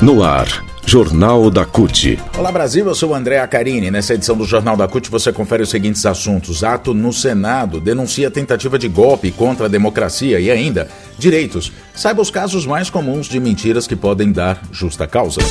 [0.00, 2.18] No ar, Jornal da CUT.
[2.38, 3.90] Olá Brasil, eu sou o André Acarini.
[3.90, 6.64] Nessa edição do Jornal da CUT você confere os seguintes assuntos.
[6.64, 11.70] Ato no Senado denuncia tentativa de golpe contra a democracia e ainda direitos.
[11.94, 15.42] Saiba os casos mais comuns de mentiras que podem dar justa causa.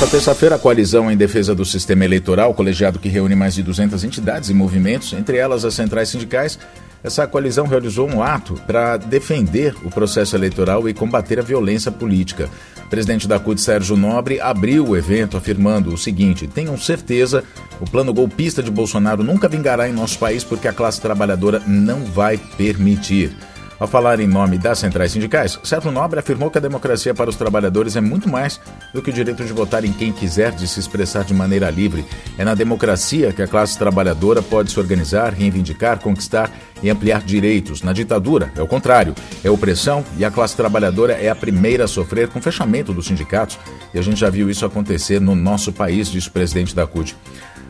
[0.00, 4.02] Nessa terça-feira, a coalizão em defesa do sistema eleitoral, colegiado que reúne mais de 200
[4.02, 6.58] entidades e movimentos, entre elas as centrais sindicais,
[7.04, 12.48] essa coalizão realizou um ato para defender o processo eleitoral e combater a violência política.
[12.86, 17.44] O presidente da CUT, Sérgio Nobre, abriu o evento afirmando o seguinte: tenham certeza,
[17.78, 22.06] o plano golpista de Bolsonaro nunca vingará em nosso país porque a classe trabalhadora não
[22.06, 23.36] vai permitir.
[23.80, 27.36] Ao falar em nome das centrais sindicais, Sérgio Nobre afirmou que a democracia para os
[27.36, 28.60] trabalhadores é muito mais
[28.92, 32.04] do que o direito de votar em quem quiser, de se expressar de maneira livre.
[32.36, 36.50] É na democracia que a classe trabalhadora pode se organizar, reivindicar, conquistar
[36.82, 37.80] e ampliar direitos.
[37.80, 39.14] Na ditadura, é o contrário.
[39.42, 43.06] É opressão e a classe trabalhadora é a primeira a sofrer com o fechamento dos
[43.06, 43.58] sindicatos.
[43.94, 47.16] E a gente já viu isso acontecer no nosso país, disse o presidente da CUT.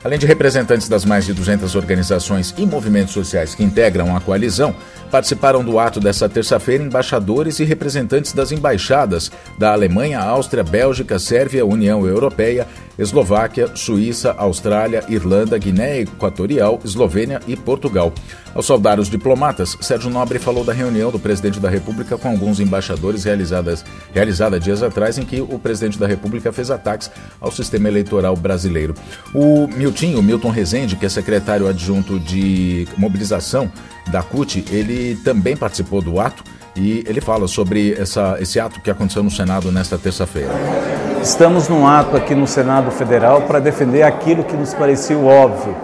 [0.03, 4.75] Além de representantes das mais de 200 organizações e movimentos sociais que integram a coalizão,
[5.11, 11.67] participaram do ato dessa terça-feira embaixadores e representantes das embaixadas da Alemanha, Áustria, Bélgica, Sérvia,
[11.67, 12.67] União Europeia,
[13.01, 18.13] Eslováquia, Suíça, Austrália, Irlanda, Guiné Equatorial, Eslovênia e Portugal.
[18.55, 22.61] Ao saudar os diplomatas, Sérgio Nobre falou da reunião do presidente da República com alguns
[22.61, 27.89] embaixadores realizadas, realizada dias atrás, em que o presidente da República fez ataques ao sistema
[27.89, 28.95] eleitoral brasileiro.
[29.35, 33.73] O Miltinho, Milton Rezende, que é secretário adjunto de mobilização
[34.11, 36.45] da CUT, ele também participou do ato
[36.77, 41.10] e ele fala sobre essa, esse ato que aconteceu no Senado nesta terça-feira.
[41.23, 45.77] Estamos num ato aqui no Senado Federal para defender aquilo que nos pareceu óbvio,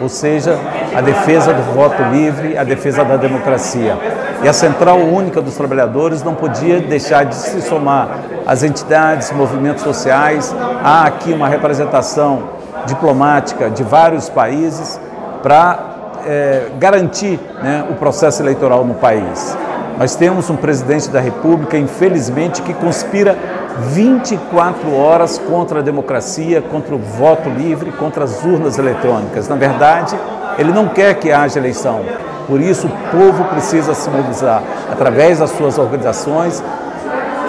[0.00, 0.58] ou seja,
[0.92, 3.96] a defesa do voto livre, a defesa da democracia.
[4.42, 9.84] E a Central Única dos Trabalhadores não podia deixar de se somar às entidades, movimentos
[9.84, 10.52] sociais.
[10.82, 12.42] Há aqui uma representação
[12.84, 15.00] diplomática de vários países
[15.40, 15.78] para
[16.26, 19.56] é, garantir né, o processo eleitoral no país.
[19.96, 23.36] Nós temos um presidente da República, infelizmente, que conspira
[23.80, 29.48] 24 horas contra a democracia, contra o voto livre, contra as urnas eletrônicas.
[29.48, 30.16] Na verdade,
[30.58, 32.00] ele não quer que haja eleição.
[32.46, 36.62] Por isso, o povo precisa se mobilizar através das suas organizações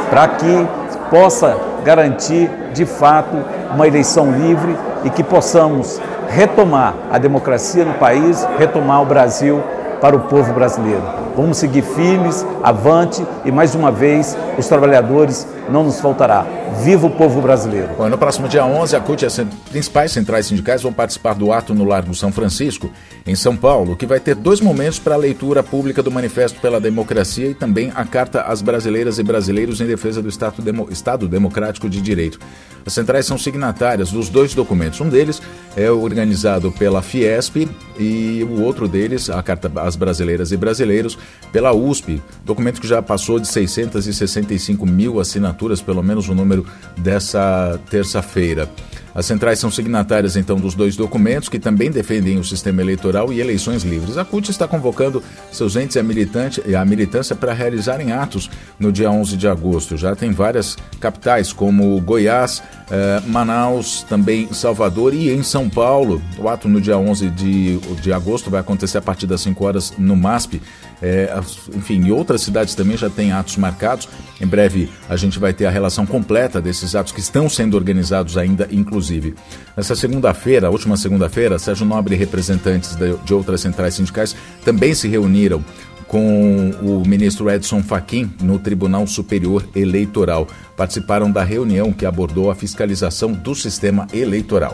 [0.09, 0.67] para que
[1.09, 3.35] possa garantir, de fato,
[3.73, 5.99] uma eleição livre e que possamos
[6.29, 9.61] retomar a democracia no país, retomar o Brasil
[9.99, 11.20] para o povo brasileiro.
[11.35, 16.45] Vamos seguir firmes, avante e mais uma vez os trabalhadores não nos faltará.
[16.79, 17.89] Viva o povo brasileiro!
[17.97, 19.39] Bom, no próximo dia 11, a CUT e as
[19.69, 22.89] principais centrais sindicais vão participar do ato no Largo São Francisco,
[23.27, 26.79] em São Paulo, que vai ter dois momentos para a leitura pública do Manifesto pela
[26.79, 31.27] Democracia e também a Carta às Brasileiras e Brasileiros em Defesa do Estado, Demo Estado
[31.27, 32.39] Democrático de Direito.
[32.85, 34.99] As centrais são signatárias dos dois documentos.
[35.01, 35.41] Um deles
[35.75, 41.17] é organizado pela Fiesp e o outro deles, a Carta às Brasileiras e Brasileiros,
[41.51, 42.21] pela USP.
[42.43, 46.60] Documento que já passou de 665 mil assinaturas, pelo menos o número
[46.97, 48.69] dessa terça-feira.
[49.13, 53.41] As centrais são signatárias, então, dos dois documentos que também defendem o sistema eleitoral e
[53.41, 54.17] eleições livres.
[54.17, 58.49] A CUT está convocando seus entes e a, militante, a militância para realizarem atos
[58.79, 59.97] no dia 11 de agosto.
[59.97, 66.21] Já tem várias capitais, como Goiás, eh, Manaus, também Salvador e em São Paulo.
[66.37, 69.93] O ato no dia 11 de, de agosto vai acontecer a partir das 5 horas
[69.97, 70.61] no MASP.
[71.01, 71.33] É,
[71.73, 74.09] enfim, em outras cidades também já tem atos marcados.
[74.41, 78.37] Em breve a gente vai ter a relação completa desses atos que estão sendo organizados
[78.37, 79.35] ainda, inclusive.
[79.75, 84.35] Nessa segunda-feira, última segunda-feira, Sérgio Nobre e representantes de outras centrais sindicais
[84.65, 85.63] também se reuniram
[86.11, 90.45] com o ministro Edson Fachin no Tribunal Superior Eleitoral.
[90.75, 94.73] Participaram da reunião que abordou a fiscalização do sistema eleitoral.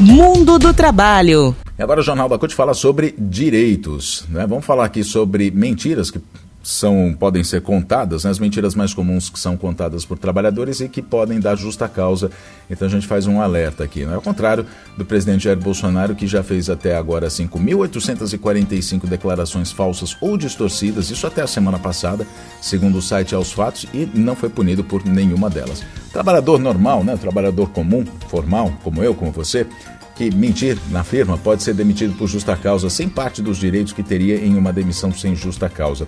[0.00, 1.54] Mundo do Trabalho.
[1.78, 4.24] E agora o Jornal da CUT fala sobre direitos.
[4.30, 4.46] Né?
[4.46, 6.18] Vamos falar aqui sobre mentiras que
[6.62, 8.30] são podem ser contadas, né?
[8.30, 12.30] as mentiras mais comuns que são contadas por trabalhadores e que podem dar justa causa.
[12.68, 14.04] Então a gente faz um alerta aqui.
[14.04, 14.14] Né?
[14.14, 14.66] Ao contrário
[14.96, 21.26] do presidente Jair Bolsonaro, que já fez até agora 5.845 declarações falsas ou distorcidas, isso
[21.26, 22.26] até a semana passada,
[22.60, 25.82] segundo o site Aos Fatos, e não foi punido por nenhuma delas.
[26.12, 27.16] Trabalhador normal, né?
[27.16, 29.66] trabalhador comum, formal, como eu, como você,
[30.20, 34.02] que mentir na firma pode ser demitido por justa causa, sem parte dos direitos que
[34.02, 36.06] teria em uma demissão sem justa causa.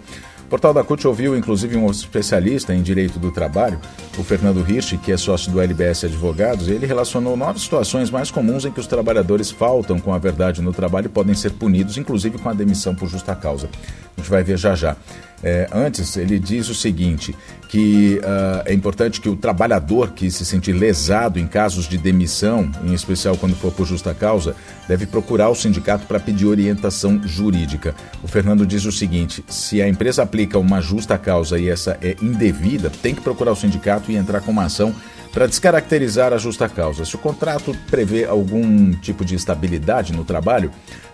[0.52, 3.81] Portal da CUT ouviu inclusive um especialista em direito do trabalho,
[4.19, 8.31] o Fernando Hirsch, que é sócio do LBS Advogados, e ele relacionou nove situações mais
[8.31, 11.96] comuns em que os trabalhadores faltam com a verdade no trabalho e podem ser punidos,
[11.96, 13.66] inclusive com a demissão por justa causa.
[14.14, 14.94] A gente vai ver já já.
[15.43, 17.35] É, antes, ele diz o seguinte:
[17.69, 22.71] que uh, é importante que o trabalhador que se sentir lesado em casos de demissão,
[22.85, 24.55] em especial quando for por justa causa,
[24.87, 27.94] deve procurar o sindicato para pedir orientação jurídica.
[28.23, 32.15] O Fernando diz o seguinte: se a empresa aplica uma justa causa e essa é
[32.21, 34.95] indevida, tem que procurar o sindicato e entrar com uma ação
[35.33, 37.05] para descaracterizar a justa causa.
[37.06, 40.71] Se o contrato prevê algum tipo de estabilidade no trabalho,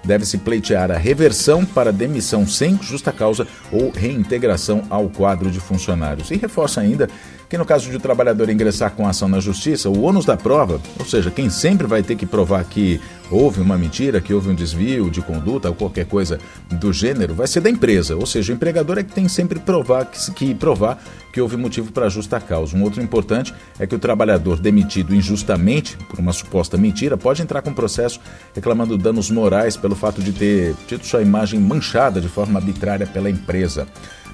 [0.08, 6.30] deve-se pleitear a reversão para demissão sem justa causa ou reintegração ao quadro de funcionários.
[6.30, 7.10] E reforça ainda
[7.48, 10.80] que no caso de o trabalhador ingressar com ação na justiça, o ônus da prova,
[10.98, 13.00] ou seja, quem sempre vai ter que provar que
[13.30, 16.38] houve uma mentira, que houve um desvio de conduta ou qualquer coisa
[16.70, 20.06] do gênero, vai ser da empresa, ou seja, o empregador é que tem sempre provar
[20.06, 21.02] que, que provar
[21.32, 22.76] que houve motivo para justa causa.
[22.76, 27.62] Um outro importante é que o trabalhador demitido injustamente por uma suposta mentira pode entrar
[27.62, 28.20] com processo
[28.54, 33.28] reclamando danos morais pelo fato de ter tido sua imagem manchada de forma arbitrária pela
[33.28, 33.86] empresa.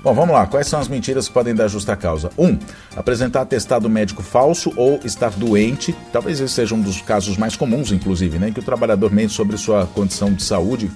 [0.05, 0.47] Bom, vamos lá.
[0.47, 2.31] Quais são as mentiras que podem dar justa causa?
[2.37, 2.59] Um,
[2.95, 5.97] apresentar atestado médico falso ou estar doente.
[6.13, 8.51] Talvez esse seja um dos casos mais comuns, inclusive, né?
[8.51, 10.91] Que o trabalhador mente sobre sua condição de saúde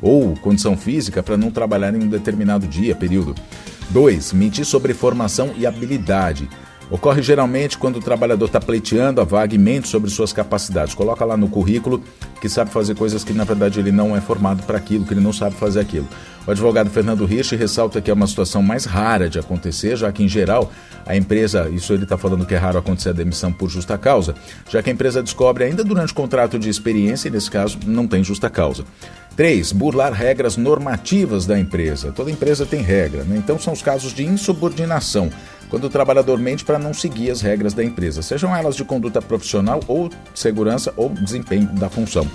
[0.00, 3.34] ou condição física para não trabalhar em um determinado dia, período.
[3.90, 4.32] 2.
[4.32, 6.48] Mentir sobre formação e habilidade.
[6.90, 10.94] Ocorre geralmente quando o trabalhador está pleiteando a vaga e mente sobre suas capacidades.
[10.94, 12.02] Coloca lá no currículo
[12.44, 15.20] que sabe fazer coisas que na verdade ele não é formado para aquilo, que ele
[15.22, 16.06] não sabe fazer aquilo.
[16.46, 20.22] O advogado Fernando Rich ressalta que é uma situação mais rara de acontecer, já que
[20.22, 20.70] em geral
[21.06, 24.34] a empresa, isso ele está falando que é raro acontecer a demissão por justa causa,
[24.68, 28.06] já que a empresa descobre ainda durante o contrato de experiência, e nesse caso não
[28.06, 28.84] tem justa causa.
[29.36, 29.72] 3.
[29.72, 32.12] Burlar regras normativas da empresa.
[32.12, 33.36] Toda empresa tem regra, né?
[33.36, 35.30] então são os casos de insubordinação
[35.74, 39.20] quando o trabalhador mente para não seguir as regras da empresa, sejam elas de conduta
[39.20, 42.30] profissional ou segurança ou desempenho da função.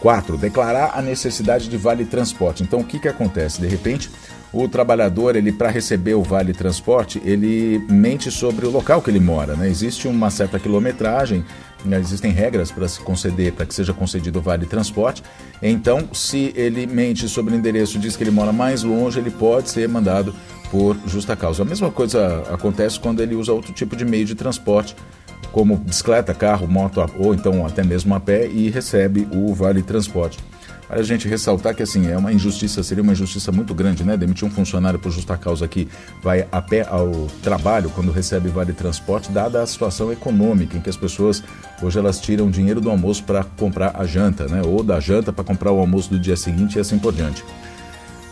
[0.00, 0.38] 4.
[0.38, 2.62] Declarar a necessidade de vale transporte.
[2.62, 3.60] Então, o que, que acontece?
[3.60, 4.10] De repente,
[4.52, 9.20] o trabalhador, ele para receber o vale transporte, ele mente sobre o local que ele
[9.20, 9.56] mora.
[9.56, 9.68] Né?
[9.68, 11.44] Existe uma certa quilometragem,
[11.84, 11.98] né?
[11.98, 15.22] existem regras para se conceder, para que seja concedido o vale transporte.
[15.62, 19.70] Então, se ele mente sobre o endereço, diz que ele mora mais longe, ele pode
[19.70, 20.34] ser mandado
[20.70, 21.62] por justa causa.
[21.62, 24.94] A mesma coisa acontece quando ele usa outro tipo de meio de transporte,
[25.50, 30.38] como bicicleta, carro, moto ou então até mesmo a pé e recebe o vale transporte.
[30.92, 34.14] Para a gente ressaltar que assim é uma injustiça, seria uma injustiça muito grande, né?
[34.14, 35.88] Demitir um funcionário por justa causa que
[36.22, 40.90] vai a pé ao trabalho quando recebe vale transporte, dada a situação econômica em que
[40.90, 41.42] as pessoas
[41.82, 44.60] hoje elas tiram dinheiro do almoço para comprar a janta, né?
[44.62, 47.42] Ou da janta para comprar o almoço do dia seguinte e assim por diante.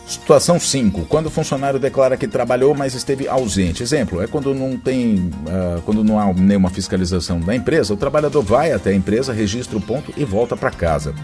[0.05, 1.05] Situação 5.
[1.05, 3.81] Quando o funcionário declara que trabalhou, mas esteve ausente.
[3.81, 8.43] Exemplo, é quando não tem, uh, quando não há nenhuma fiscalização da empresa, o trabalhador
[8.43, 11.15] vai até a empresa, registra o ponto e volta para casa.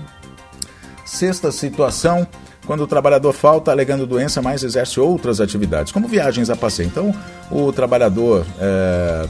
[1.08, 2.28] Sexta situação,
[2.66, 6.88] quando o trabalhador falta alegando doença, mas exerce outras atividades, como viagens a passeio.
[6.88, 7.16] Então,
[7.50, 9.26] o trabalhador é,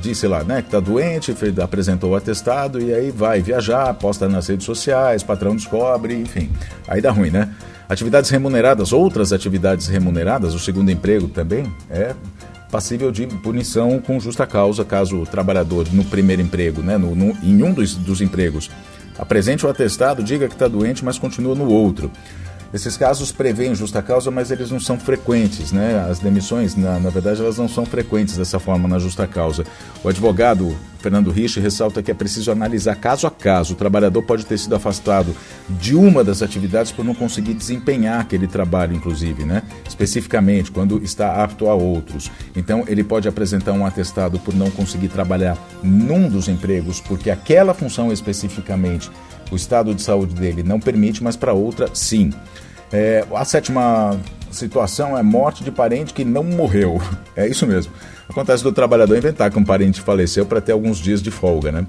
[0.00, 4.48] disse lá, né, que está doente, apresentou o atestado e aí vai viajar, posta nas
[4.48, 6.50] redes sociais, patrão descobre, enfim.
[6.88, 7.50] Aí dá ruim, né?
[7.86, 12.14] Atividades remuneradas, outras atividades remuneradas, o segundo emprego também é
[12.70, 17.36] passível de punição com justa causa caso o trabalhador no primeiro emprego, né, no, no
[17.42, 18.70] em um dos, dos empregos,
[19.18, 22.10] apresente o atestado, diga que está doente, mas continua no outro.
[22.74, 26.08] Esses casos prevêem justa causa, mas eles não são frequentes, né?
[26.10, 29.64] As demissões, na, na verdade, elas não são frequentes dessa forma na justa causa.
[30.02, 33.74] O advogado Fernando Rich ressalta que é preciso analisar caso a caso.
[33.74, 35.36] O trabalhador pode ter sido afastado
[35.68, 39.62] de uma das atividades por não conseguir desempenhar aquele trabalho, inclusive, né?
[39.88, 42.28] Especificamente, quando está apto a outros.
[42.56, 47.72] Então, ele pode apresentar um atestado por não conseguir trabalhar num dos empregos, porque aquela
[47.72, 49.12] função especificamente
[49.54, 52.32] o estado de saúde dele não permite, mas para outra, sim.
[52.92, 54.20] É, a sétima
[54.50, 57.00] situação é morte de parente que não morreu.
[57.36, 57.92] É isso mesmo.
[58.28, 61.84] Acontece do trabalhador inventar que um parente faleceu para ter alguns dias de folga, né?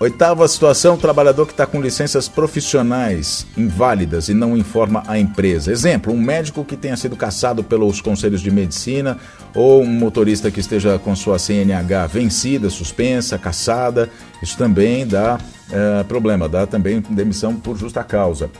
[0.00, 5.70] Oitava situação, trabalhador que está com licenças profissionais inválidas e não informa a empresa.
[5.70, 9.18] Exemplo, um médico que tenha sido caçado pelos conselhos de medicina
[9.54, 14.10] ou um motorista que esteja com sua CNH vencida, suspensa, caçada.
[14.42, 15.38] Isso também dá
[15.70, 18.50] é, problema, dá também demissão por justa causa.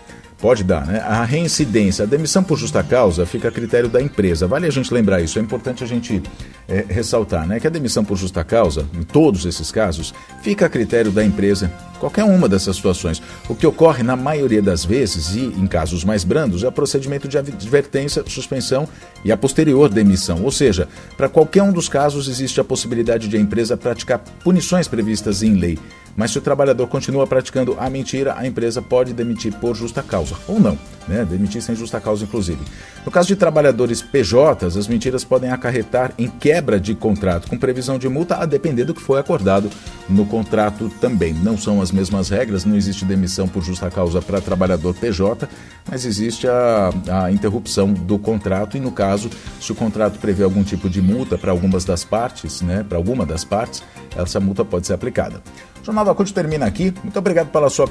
[0.42, 0.99] Pode dar, né?
[0.99, 4.44] A reincidência, a demissão por justa causa fica a critério da empresa.
[4.49, 6.21] Vale a gente lembrar isso, é importante a gente
[6.68, 7.61] é, ressaltar, né?
[7.61, 11.71] Que a demissão por justa causa, em todos esses casos, fica a critério da empresa
[12.02, 13.23] qualquer uma dessas situações.
[13.49, 17.28] O que ocorre na maioria das vezes, e em casos mais brandos, é o procedimento
[17.28, 18.88] de advertência, suspensão
[19.25, 20.42] e a posterior demissão.
[20.42, 24.88] Ou seja, para qualquer um dos casos existe a possibilidade de a empresa praticar punições
[24.88, 25.78] previstas em lei.
[26.16, 30.37] Mas se o trabalhador continua praticando a mentira, a empresa pode demitir por justa causa,
[30.47, 30.78] ou não,
[31.09, 31.25] né?
[31.25, 32.61] demitir sem justa causa, inclusive.
[33.04, 37.99] No caso de trabalhadores PJs, as mentiras podem acarretar em quebra de contrato, com previsão
[37.99, 39.71] de multa a depender do que foi acordado
[40.09, 41.33] no contrato também.
[41.33, 45.49] Não são as mesmas regras, não existe demissão por justa causa para trabalhador PJ,
[45.90, 50.62] mas existe a, a interrupção do contrato e, no caso, se o contrato prevê algum
[50.62, 53.83] tipo de multa para algumas das partes, né, para alguma das partes,
[54.16, 55.42] essa multa pode ser aplicada.
[55.82, 56.94] O Jornal da CUT termina aqui.
[57.02, 57.88] Muito obrigado pela sua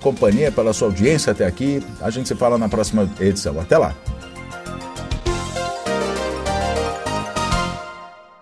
[0.00, 1.80] companhia, pela sua audiência até aqui.
[2.00, 3.58] A gente se fala na próxima edição.
[3.60, 3.94] Até lá.